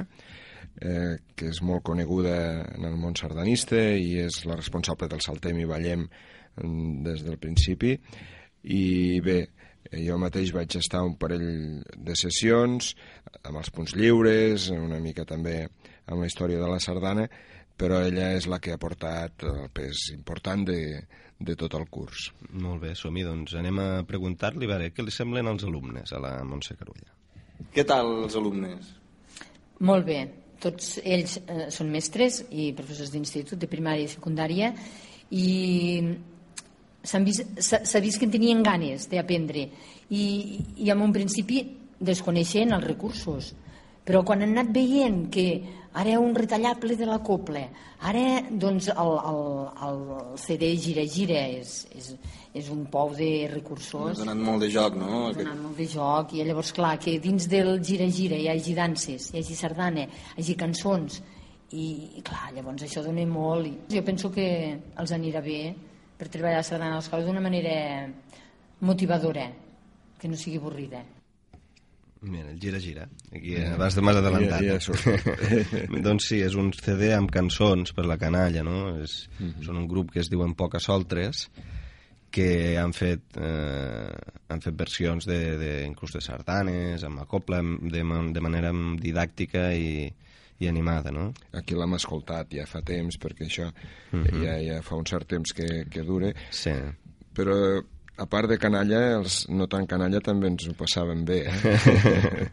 [0.80, 2.38] eh, que és molt coneguda
[2.78, 7.36] en el món sardanista i és la responsable del Saltem i Ballem mm, des del
[7.44, 7.98] principi.
[8.64, 9.40] I bé,
[9.92, 12.94] jo mateix vaig estar un parell de sessions
[13.44, 15.66] amb els punts lliures, una mica també
[16.06, 17.28] amb la història de la sardana,
[17.76, 20.80] però ella és la que ha portat el pes important de,
[21.44, 22.30] de tot el curs.
[22.54, 26.22] Molt bé, som-hi, doncs anem a preguntar-li a veure què li semblen els alumnes a
[26.24, 27.12] la Montse Carulla.
[27.74, 28.94] Què tal els alumnes?
[29.84, 30.20] Molt bé.
[30.64, 34.70] Tots ells eh, són mestres i professors d'institut, de primària i secundària,
[35.36, 35.48] i
[37.04, 39.66] s'han vist- s'ha s'ha vist que en tenien ganes d'aprendre
[40.10, 40.24] i,
[40.80, 41.64] i en un principi
[42.00, 43.52] desconeixen els recursos
[44.04, 45.48] però quan han anat veient que
[45.94, 47.62] ara un retallable de la copla
[48.10, 49.44] ara doncs el, el,
[49.88, 50.00] el
[50.42, 52.10] CD gira-gira és, és,
[52.54, 55.28] és un pou de Ha recursos donat molt de joc, no?
[55.30, 59.30] ha donat molt de joc i llavors clar que dins del gira-gira hi hagi danses,
[59.32, 61.22] hi hagi sardana hi hagi cançons
[61.74, 64.48] i clar, llavors això dona molt i jo penso que
[65.00, 65.74] els anirà bé
[66.18, 68.08] per treballar la sardana a l'escola d'una manera
[68.82, 69.48] motivadora
[70.20, 71.06] que no sigui avorrida
[72.24, 73.10] Mira, el gira-gira.
[73.36, 74.62] Aquí eh, vas de més adelantat.
[74.64, 75.04] Ja- ja surt.
[76.08, 78.94] doncs sí, és un CD amb cançons per la canalla, no?
[79.04, 79.26] És,
[79.66, 81.50] Són un grup que es diuen Poca Soltres,
[82.34, 84.10] que han fet, eh,
[84.50, 89.68] han fet versions de, de, inclús de sardanes, amb acopla, de, ma- de manera didàctica
[89.78, 90.08] i,
[90.64, 91.28] i animada, no?
[91.60, 93.68] Aquí l'hem escoltat ja fa temps, perquè això
[94.14, 94.42] Mhm.
[94.46, 96.34] ja, ja fa un cert temps que, que dure.
[96.50, 96.74] Sí.
[97.36, 97.56] Però,
[98.18, 101.40] a part de canalla, els no tan canalla també ens ho passaven bé.
[101.50, 102.50] Eh?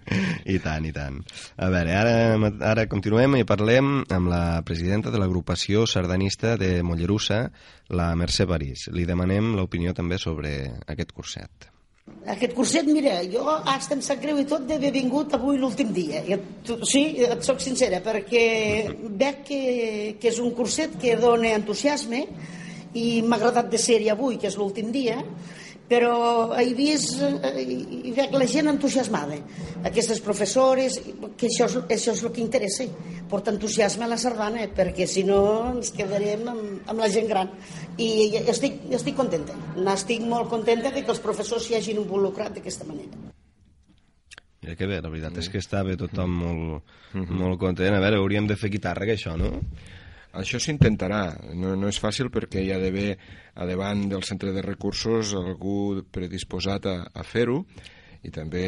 [0.54, 1.18] I tant, i tant.
[1.60, 7.42] A veure, ara, ara continuem i parlem amb la presidenta de l'agrupació sardanista de Mollerussa,
[7.92, 8.88] la Mercè París.
[8.94, 10.54] Li demanem l'opinió també sobre
[10.88, 11.68] aquest curset.
[12.30, 16.22] Aquest curset, mira, jo hasta em sap greu i tot d'haver vingut avui l'últim dia.
[16.24, 18.46] Et, sí, et soc sincera, perquè
[19.20, 19.60] veig que,
[20.20, 22.24] que és un curset que dona entusiasme
[22.94, 25.18] i m'ha agradat de ser-hi avui, que és l'últim dia,
[25.90, 29.38] però he vist eh, i veig la gent entusiasmada.
[29.90, 31.00] Aquestes professores,
[31.36, 32.86] que això és, això és el que interessa,
[33.30, 35.40] porta entusiasme a la sardana, perquè si no
[35.72, 37.50] ens quedarem amb, amb la gent gran.
[37.98, 38.10] I
[38.54, 43.30] estic, estic contenta, n'estic molt contenta de que els professors s'hi hagin involucrat d'aquesta manera.
[44.60, 46.98] Mira que bé, la veritat és que estava tothom molt,
[47.32, 47.96] molt content.
[47.96, 49.56] A veure, hauríem de fer guitarra, que això, no?
[50.38, 51.22] Això s'intentarà.
[51.58, 53.14] No, no és fàcil perquè hi ha d'haver
[53.54, 57.64] a davant del centre de recursos algú predisposat a, a fer-ho
[58.22, 58.64] i també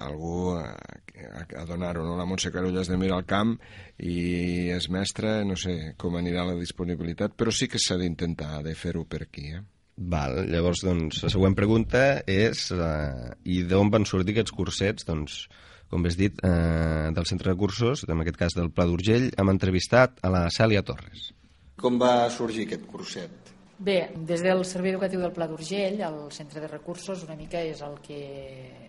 [0.00, 2.04] algú a, a, donar-ho.
[2.06, 2.16] No?
[2.18, 3.54] La Montse Carulla és de mirar al camp
[4.02, 8.74] i és mestra, no sé com anirà la disponibilitat, però sí que s'ha d'intentar de
[8.74, 9.50] fer-ho per aquí.
[9.52, 9.62] Eh?
[9.96, 15.06] Val, llavors, doncs, la següent pregunta és eh, i d'on van sortir aquests cursets?
[15.08, 15.44] Doncs,
[15.90, 19.52] com has dit, eh, del Centre de Cursos, en aquest cas del Pla d'Urgell, hem
[19.52, 21.32] entrevistat a la Cèlia Torres.
[21.76, 23.52] Com va sorgir aquest curset?
[23.78, 27.82] Bé, des del Servei Educatiu del Pla d'Urgell, el Centre de Recursos, una mica és
[27.84, 28.22] el que,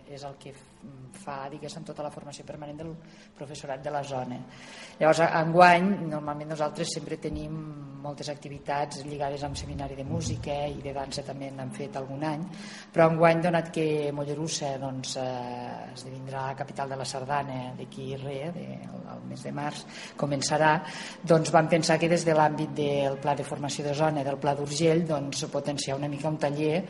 [0.08, 0.54] és el que
[1.18, 2.94] fa, diguéssim, tota la formació permanent del
[3.36, 4.38] professorat de la zona.
[5.00, 7.58] Llavors, enguany, normalment nosaltres sempre tenim
[8.02, 12.44] moltes activitats lligades amb seminari de música i de dansa també n'han fet algun any,
[12.94, 18.54] però enguany, donat que Mollerussa doncs, eh, esdevindrà la capital de la Sardana d'aquí res,
[18.54, 18.66] de,
[19.14, 19.84] el mes de març,
[20.16, 20.72] començarà,
[21.22, 24.54] doncs vam pensar que des de l'àmbit del pla de formació de zona, del pla
[24.54, 26.84] d'Urgell, doncs potenciar una mica un taller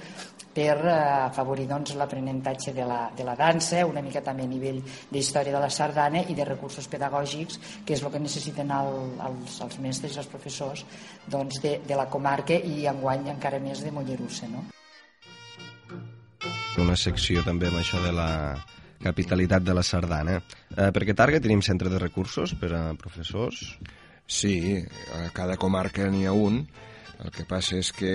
[0.54, 0.94] per eh,
[1.28, 5.62] afavorir doncs, l'aprenentatge de, la, de la dansa, una mica també a nivell d'història de
[5.62, 8.94] la sardana i de recursos pedagògics, que és el que necessiten el,
[9.28, 10.84] els, els mestres i els professors
[11.26, 14.50] doncs, de, de la comarca i enguany encara més de Mollerussa.
[14.52, 14.66] No?
[16.78, 18.30] Una secció també amb això de la
[19.02, 20.38] capitalitat de la sardana.
[20.38, 23.64] Eh, perquè Targa tenim centre de recursos per a professors?
[24.28, 24.76] Sí,
[25.16, 26.60] a cada comarca n'hi ha un.
[27.18, 28.12] El que passa és que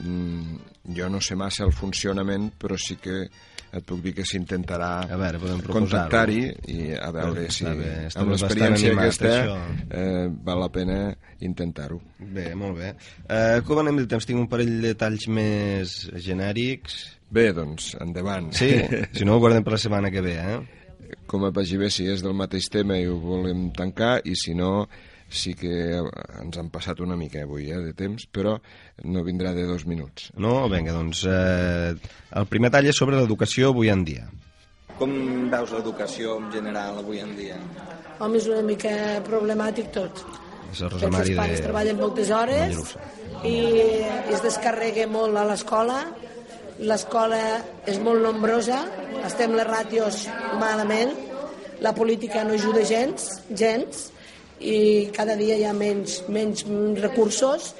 [0.00, 0.56] mm,
[0.96, 3.26] jo no sé massa el funcionament, però sí que
[3.74, 4.90] et puc dir que s'intentarà
[5.66, 6.42] contactar-hi
[6.74, 9.32] i a veure si bé, amb l'experiència aquesta
[9.88, 10.98] eh, val la pena
[11.44, 11.98] intentar-ho.
[12.18, 12.92] Bé, molt bé.
[13.26, 14.26] Eh, com anem de temps?
[14.28, 17.00] Tinc un parell de talls més genèrics.
[17.34, 18.52] Bé, doncs, endavant.
[18.56, 18.70] Sí?
[19.16, 21.18] Si no, ho guardem per la setmana que ve, eh?
[21.30, 24.54] Com et vagi bé si és del mateix tema i ho volem tancar, i si
[24.56, 24.86] no,
[25.30, 25.72] sí que
[26.40, 28.56] ens han passat una mica avui eh, de temps, però
[29.04, 30.30] no vindrà de dos minuts.
[30.36, 30.56] No?
[30.72, 31.94] Vinga, doncs eh,
[32.38, 34.28] el primer tall és sobre l'educació avui en dia.
[34.98, 35.10] Com
[35.50, 37.58] veus l'educació en general avui en dia?
[38.20, 38.94] Home, és una mica
[39.26, 40.22] problemàtic tot.
[40.70, 41.66] És el Rosemari els pares de...
[41.66, 42.94] treballen moltes hores
[43.46, 43.56] i
[44.34, 45.98] es descarrega molt a l'escola.
[46.78, 47.38] L'escola
[47.90, 48.80] és molt nombrosa,
[49.26, 50.24] estem les ràtios
[50.58, 51.12] malament,
[51.82, 54.08] la política no ajuda gens, gens,
[54.64, 56.64] i cada dia hi ha menys, menys
[57.02, 57.74] recursos,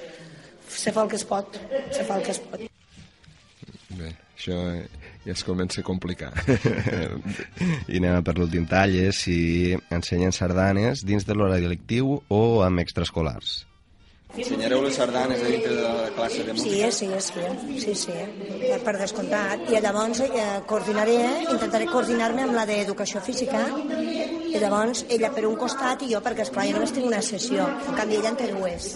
[0.68, 1.56] se fa el que es pot,
[1.94, 2.64] se fa el que es pot.
[3.94, 4.58] Bé, això
[5.24, 6.32] ja es comença a complicar.
[7.92, 9.38] I anem per l'últim tall, és si
[9.94, 13.62] ensenyen sardanes dins de l'horari lectiu o amb extraescolars.
[14.34, 16.90] Ensenyareu les sardanes a dintre de la classe de Sí, música?
[16.90, 18.16] sí, sí, sí, sí,
[18.66, 19.68] per, per descomptat.
[19.70, 23.62] I llavors eh, coordinaré, intentaré coordinar-me amb la d'educació física,
[24.54, 27.66] i llavors ella per un costat i jo, perquè esclar, jo només tinc una sessió,
[27.66, 28.90] en canvi ella en té dues.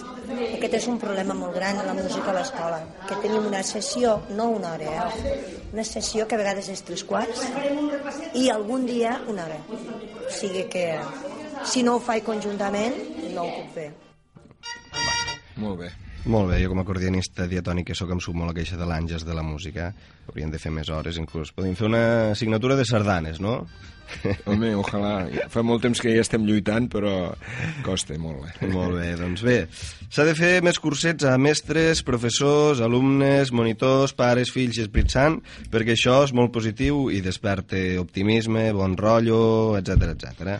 [0.55, 2.79] Aquest és un problema molt gran a la música a l'escola,
[3.09, 5.37] que tenim una sessió, no una hora, eh?
[5.73, 7.43] una sessió que a vegades és tres quarts,
[8.39, 9.59] i algun dia una hora.
[10.23, 10.85] O sigui que
[11.67, 12.95] si no ho faig conjuntament,
[13.35, 13.89] no ho puc fer.
[15.59, 15.91] Molt bé.
[16.29, 18.87] Molt bé, jo com a coordinista diatònic que sóc em sumo a la queixa de
[18.87, 19.93] l'Àngels de la música.
[20.27, 21.53] Haurien de fer més hores, inclús.
[21.55, 23.61] Podem fer una assignatura de sardanes, no?
[24.49, 25.13] Home, ojalà.
[25.51, 27.13] Fa molt temps que ja estem lluitant, però
[27.85, 28.47] costa molt.
[28.49, 28.69] Eh?
[28.73, 29.57] Molt bé, doncs bé.
[30.09, 35.39] S'ha de fer més cursets a mestres, professors, alumnes, monitors, pares, fills i Esprit Sant,
[35.71, 39.41] perquè això és molt positiu i desperta optimisme, bon rotllo,
[39.79, 40.55] etc etc.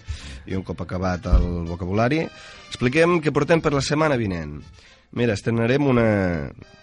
[0.49, 2.23] I un cop acabat el vocabulari,
[2.69, 4.59] expliquem què portem per la setmana vinent.
[5.17, 6.09] Mira, estrenarem una...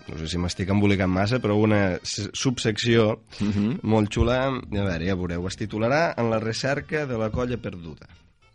[0.09, 3.09] No sé si m'estic embolicant massa, però una subsecció
[3.41, 3.79] uh -huh.
[3.83, 4.47] molt xula.
[4.49, 5.47] A veure, ja veureu.
[5.47, 8.07] Es titularà En la recerca de la colla perduda.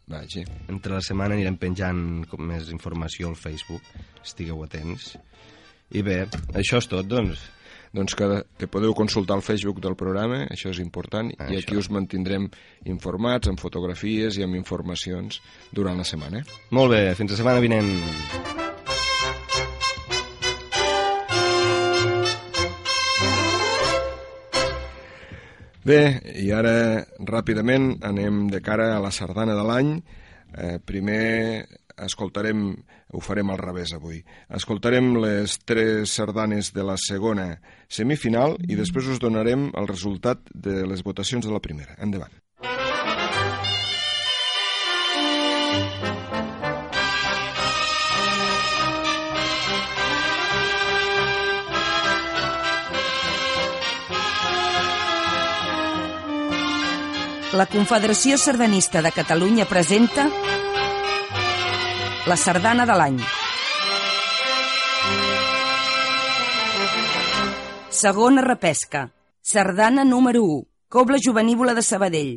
[0.07, 0.43] Vaja.
[0.67, 3.81] Entre la setmana anirem penjant com més informació al Facebook.
[4.23, 5.17] Estigueu atents.
[5.91, 7.39] I bé, això és tot, doncs.
[7.93, 11.67] Doncs que, que podeu consultar el Facebook del programa, això és important, Ah, i això.
[11.67, 12.49] aquí us mantindrem
[12.85, 15.41] informats amb fotografies i amb informacions
[15.73, 16.45] durant la setmana.
[16.69, 18.60] Molt bé, fins la setmana vinent.
[25.81, 29.95] Bé, i ara ràpidament anem de cara a la sardana de l'any.
[30.53, 31.65] Eh, primer
[32.05, 32.67] escoltarem,
[33.11, 37.47] ho farem al revés avui, escoltarem les tres sardanes de la segona
[37.89, 41.97] semifinal i després us donarem el resultat de les votacions de la primera.
[41.99, 42.33] Endavant.
[57.53, 60.29] la Confederació Sardanista de Catalunya presenta
[62.27, 63.17] la Sardana de l'any.
[67.89, 69.09] Segona repesca.
[69.41, 70.63] Sardana número 1.
[70.87, 72.33] Cobla Jovenívola de Sabadell.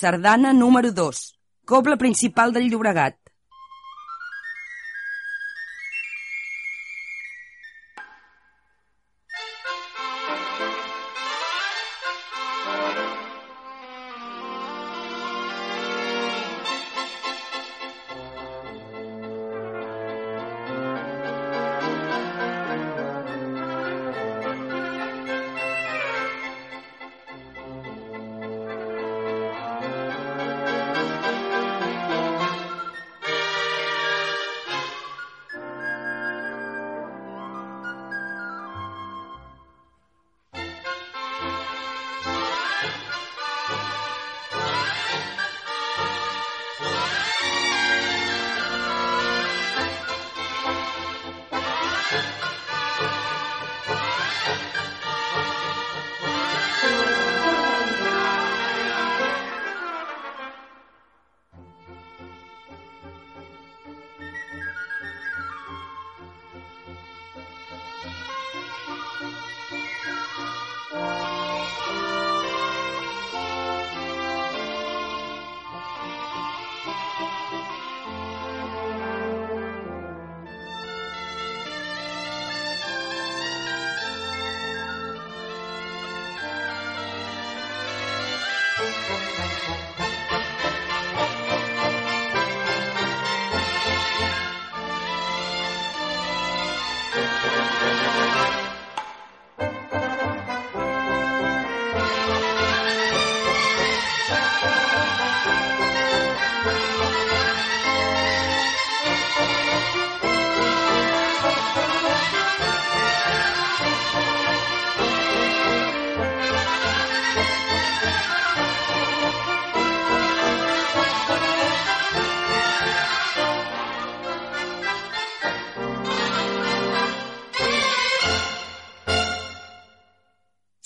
[0.00, 1.38] Sardana número 2.
[1.66, 3.19] Cobla principal del Llobregat.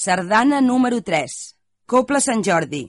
[0.05, 1.35] Sardana número 3.
[1.87, 2.83] Copla Sant Jordi.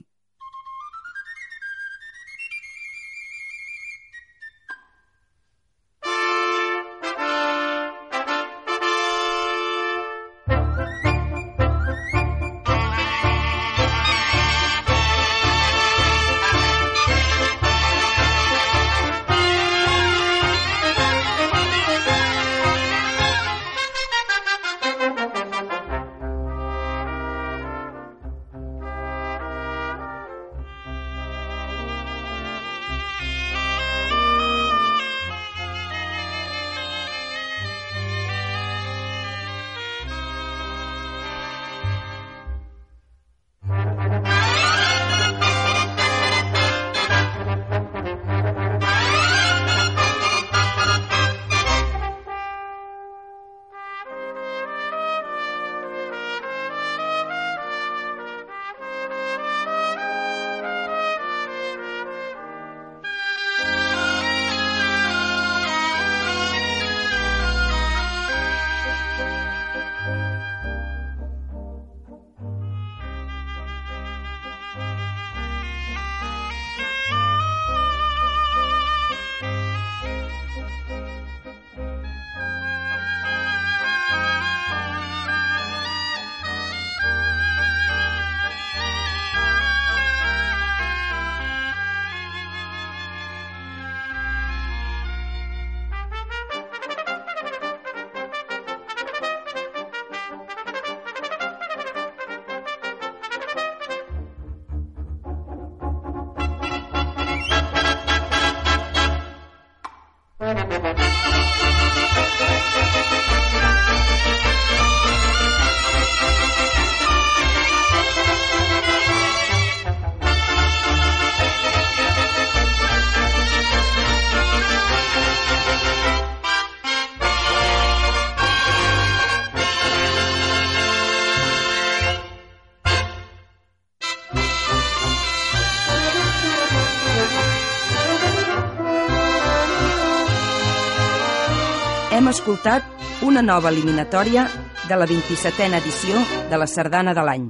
[142.45, 142.85] Escoltat
[143.25, 144.43] una nova eliminatòria
[144.85, 146.19] de la 27a edició
[146.51, 147.47] de la Sardana de l'any.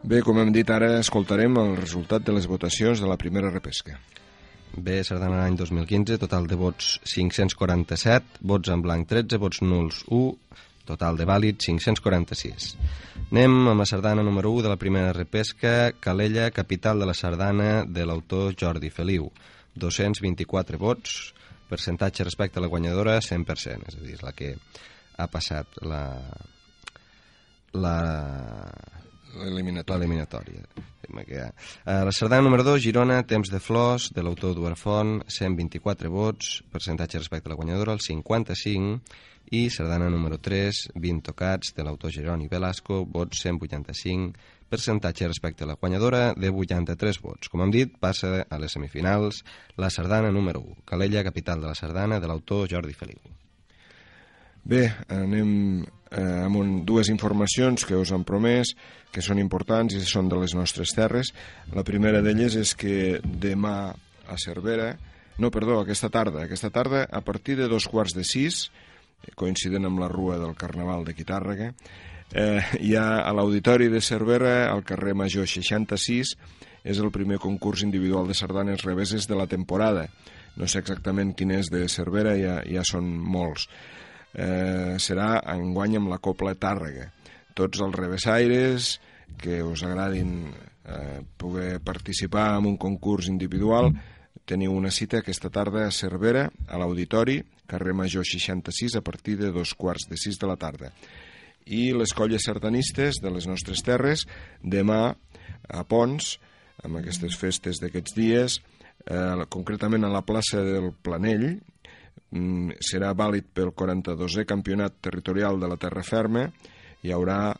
[0.00, 3.98] Bé, com hem dit, ara escoltarem el resultat de les votacions de la primera repesca.
[4.72, 10.32] Bé, Sardana l'any 2015, total de vots 547, vots en blanc 13, vots nuls 1,
[10.90, 12.74] total de vàlids 546.
[13.30, 17.70] Anem amb la sardana número 1 de la primera repesca, Calella, capital de la sardana
[17.86, 19.30] de l'autor Jordi Feliu.
[19.80, 21.18] 224 vots,
[21.70, 24.54] percentatge respecte a la guanyadora 100%, és a dir, és la que
[25.20, 26.02] ha passat la,
[27.78, 27.96] la
[29.30, 30.64] L'eliminatòria.
[31.10, 36.60] Uh, la sardana número 2, Girona, Temps de Flors, de l'autor Eduard Font, 124 vots,
[36.70, 39.00] percentatge respecte a la guanyadora, el 55,
[39.50, 44.38] i sardana número 3, 20 tocats, de l'autor Geroni Velasco, vots 185,
[44.70, 47.50] percentatge respecte a la guanyadora de 83 vots.
[47.50, 49.42] Com hem dit, passa a les semifinals
[49.76, 53.18] la sardana número 1, Calella, capital de la sardana, de l'autor Jordi Feliu.
[54.62, 58.74] Bé, anem eh, amb un, dues informacions que us han promès,
[59.10, 61.32] que són importants i són de les nostres terres.
[61.74, 63.90] La primera d'elles és que demà
[64.30, 64.92] a Cervera,
[65.40, 68.68] no, perdó, aquesta tarda, aquesta tarda a partir de dos quarts de sis,
[69.34, 71.70] coincident amb la rua del Carnaval de Quitàrrega,
[72.32, 76.34] eh, hi ha a l'Auditori de Cervera, al carrer Major 66,
[76.84, 80.08] és el primer concurs individual de sardanes reveses de la temporada.
[80.56, 83.68] No sé exactament quin és de Cervera, ja, ja són molts
[84.34, 87.10] eh, serà enguany amb la Copla Tàrrega.
[87.56, 88.92] Tots els revessaires
[89.40, 93.92] que us agradin eh, poder participar en un concurs individual
[94.50, 97.38] teniu una cita aquesta tarda a Cervera, a l'Auditori,
[97.70, 100.90] carrer Major 66, a partir de dos quarts de sis de la tarda.
[101.70, 104.26] I les colles sardanistes de les nostres terres,
[104.62, 105.14] demà
[105.70, 106.34] a Pons,
[106.82, 108.60] amb aquestes festes d'aquests dies,
[109.06, 111.60] eh, concretament a la plaça del Planell,
[112.30, 116.46] Mm, serà vàlid pel 42è campionat territorial de la Terra Ferma.
[117.02, 117.56] Hi haurà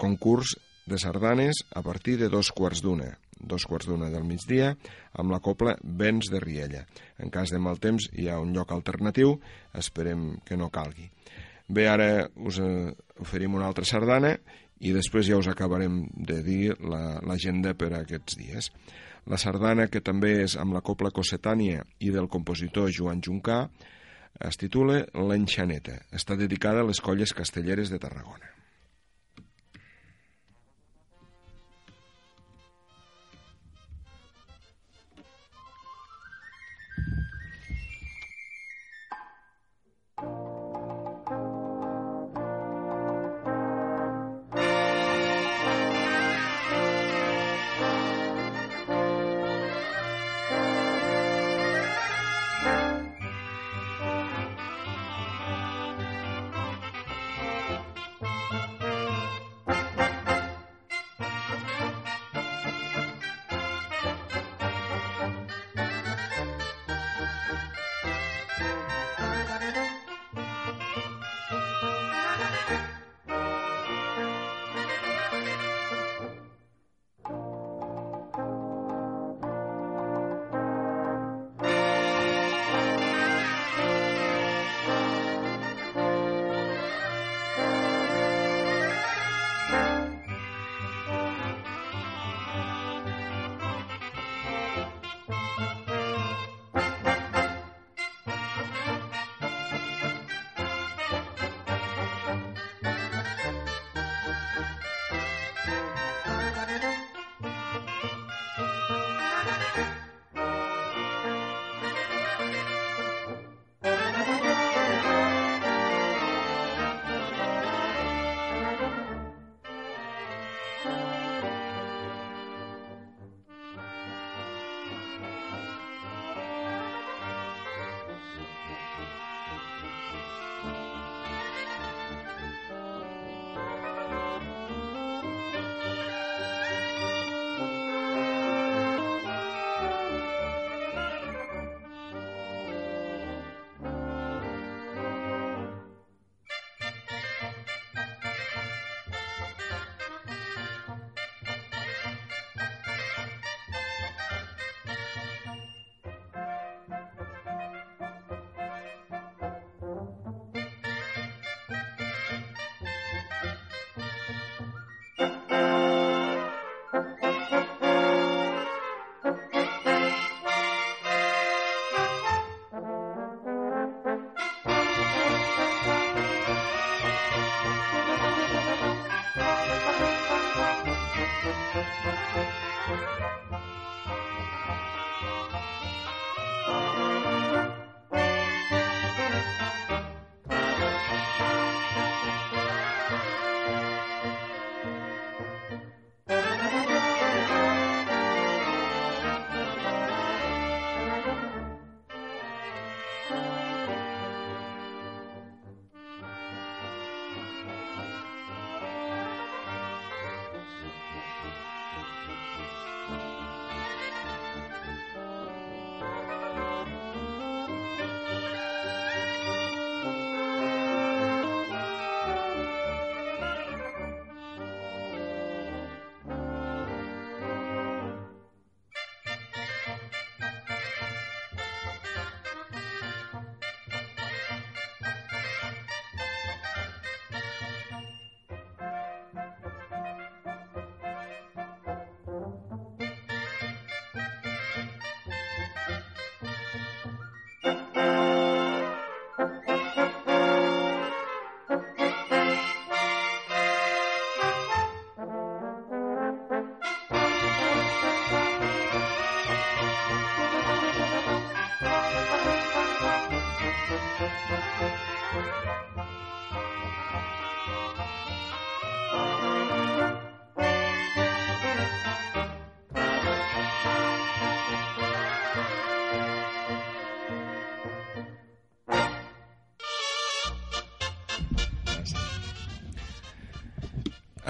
[0.00, 0.56] concurs
[0.90, 3.12] de sardanes a partir de dos quarts d'una
[3.42, 4.72] dos quarts d'una del migdia,
[5.18, 6.84] amb la copla Vents de Riella.
[7.18, 9.36] En cas de mal temps hi ha un lloc alternatiu,
[9.74, 11.10] esperem que no calgui.
[11.68, 12.90] Bé, ara us eh,
[13.22, 14.36] oferim una altra sardana
[14.82, 18.70] i després ja us acabarem de dir l'agenda la, per a aquests dies.
[19.30, 23.68] La sardana, que també és amb la copla cossetània i del compositor Joan Juncà,
[24.42, 26.00] es titula L'Enxaneta.
[26.10, 28.50] Està dedicada a les colles castelleres de Tarragona.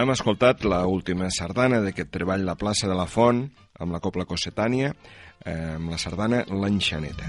[0.03, 3.45] Hem escoltat la última sardana d'aquest treball La plaça de la Font,
[3.79, 4.89] amb la Copla Cossetània,
[5.47, 7.29] eh, amb la sardana L'Enxaneta.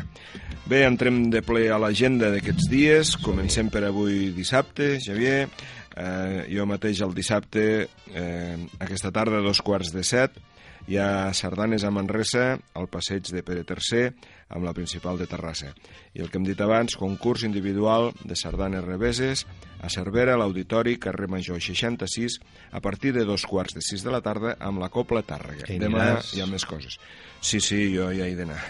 [0.65, 3.11] Bé, entrem de ple a l'agenda d'aquests dies.
[3.21, 5.43] Comencem per avui dissabte, Xavier.
[5.45, 10.41] Eh, jo mateix el dissabte, eh, aquesta tarda, a dos quarts de set,
[10.87, 14.09] hi ha sardanes a Manresa, al passeig de Pere III,
[14.53, 15.73] amb la principal de Terrassa.
[16.13, 19.45] I el que hem dit abans, concurs individual de sardanes reveses
[19.83, 22.39] a Cervera, a l'Auditori, carrer Major 66,
[22.71, 25.67] a partir de dos quarts de sis de la tarda amb la Copla Tàrrega.
[25.67, 26.99] Hi Demà hi ha més coses.
[27.43, 28.61] Sí, sí, jo ja he d'anar.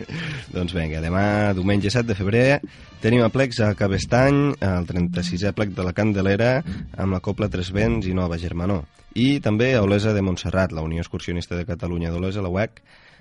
[0.54, 1.24] doncs vinga, demà,
[1.58, 2.46] diumenge 7 de febrer,
[3.02, 6.52] tenim a Plecs a Cabestany, el 36è plec de la Candelera,
[6.94, 8.84] amb la Copla Tres Vents i Nova Germanó.
[9.18, 12.78] I també a Olesa de Montserrat, la Unió Excursionista de Catalunya d'Olesa, la UEC,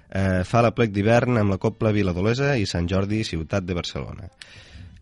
[0.09, 3.77] eh, fa la plec d'hivern amb la Copla Vila d'Olesa i Sant Jordi, Ciutat de
[3.77, 4.29] Barcelona.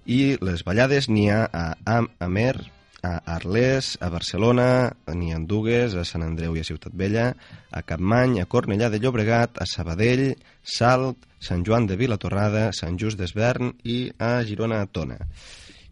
[0.08, 2.56] I les ballades n'hi ha a Am Amer,
[3.04, 7.30] a Arles, a Barcelona, n'hi ha Dugues, a Sant Andreu i a Ciutat Vella,
[7.72, 10.32] a Capmany, a Cornellà de Llobregat, a Sabadell,
[10.64, 15.20] Salt, Sant Joan de Vilatorrada, Sant Just d'Esvern i a Girona Tona.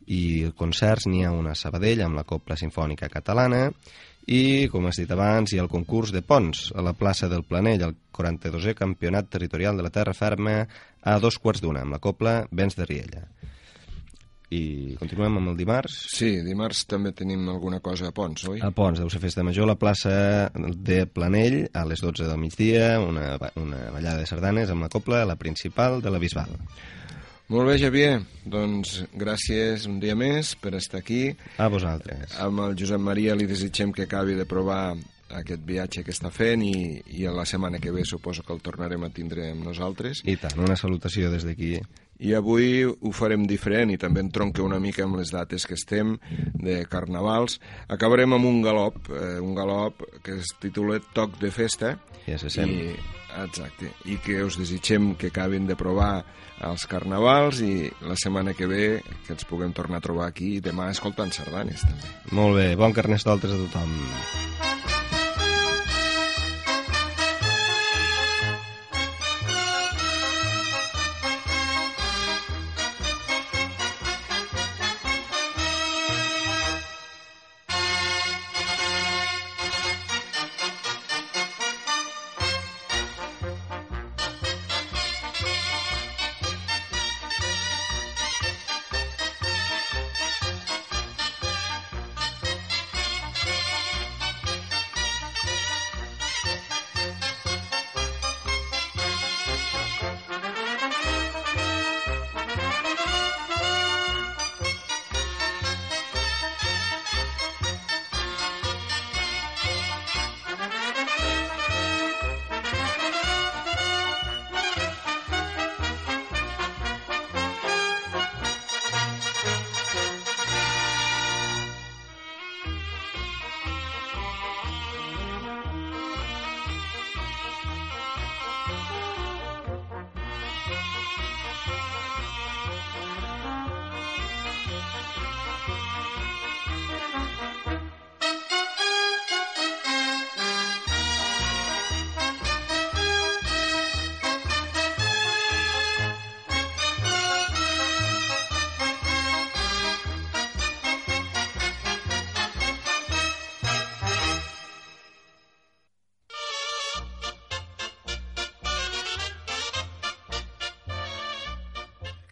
[0.05, 3.69] I concerts n'hi ha una a Sabadell amb la Copla Sinfònica Catalana
[4.25, 7.45] i, com has dit abans, hi ha el concurs de ponts a la plaça del
[7.45, 10.63] Planell, el 42è Campionat Territorial de la Terra Ferma
[11.05, 13.25] a dos quarts d'una, amb la Copla Vents de Riella.
[14.55, 15.95] I continuem amb el dimarts.
[16.13, 18.59] Sí, dimarts també tenim alguna cosa a Pons, oi?
[18.65, 20.15] A Pons, deu ser festa major, a la plaça
[20.53, 25.25] de Planell, a les 12 del migdia, una, una ballada de sardanes amb la copla,
[25.25, 26.53] la principal de la Bisbal.
[27.47, 28.23] Molt bé, Javier.
[28.49, 31.27] Doncs gràcies un dia més per estar aquí.
[31.61, 32.33] A vosaltres.
[32.41, 34.95] Amb el Josep Maria li desitgem que acabi de provar
[35.35, 39.05] aquest viatge que està fent i, i la setmana que ve suposo que el tornarem
[39.05, 40.23] a tindre amb nosaltres.
[40.25, 41.75] I tant, una salutació des d'aquí.
[42.25, 46.15] I avui ho farem diferent i també entronca una mica amb les dates que estem
[46.55, 47.59] de carnavals.
[47.93, 51.93] Acabarem amb un galop, eh, un galop que es titula Toc de Festa.
[52.25, 52.71] Ja se sent.
[52.73, 52.95] I,
[53.43, 56.23] exacte, i que us desitgem que acabin de provar
[56.63, 58.85] els carnavals i la setmana que ve
[59.25, 62.15] que ens puguem tornar a trobar aquí demà escoltant sardanes també.
[62.31, 63.97] Molt bé, bon carnestoltes a tothom.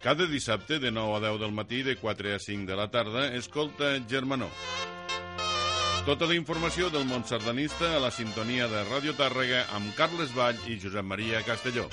[0.04, 3.34] Cada dissabte de 9 a 10 del matí, de 4 a 5 de la tarda,
[3.34, 4.50] escolta Germanó.
[6.06, 10.60] Tota la informació del món sardanista a la sintonia de Ràdio Tàrrega amb Carles Vall
[10.68, 11.88] i Josep Maria Castelló.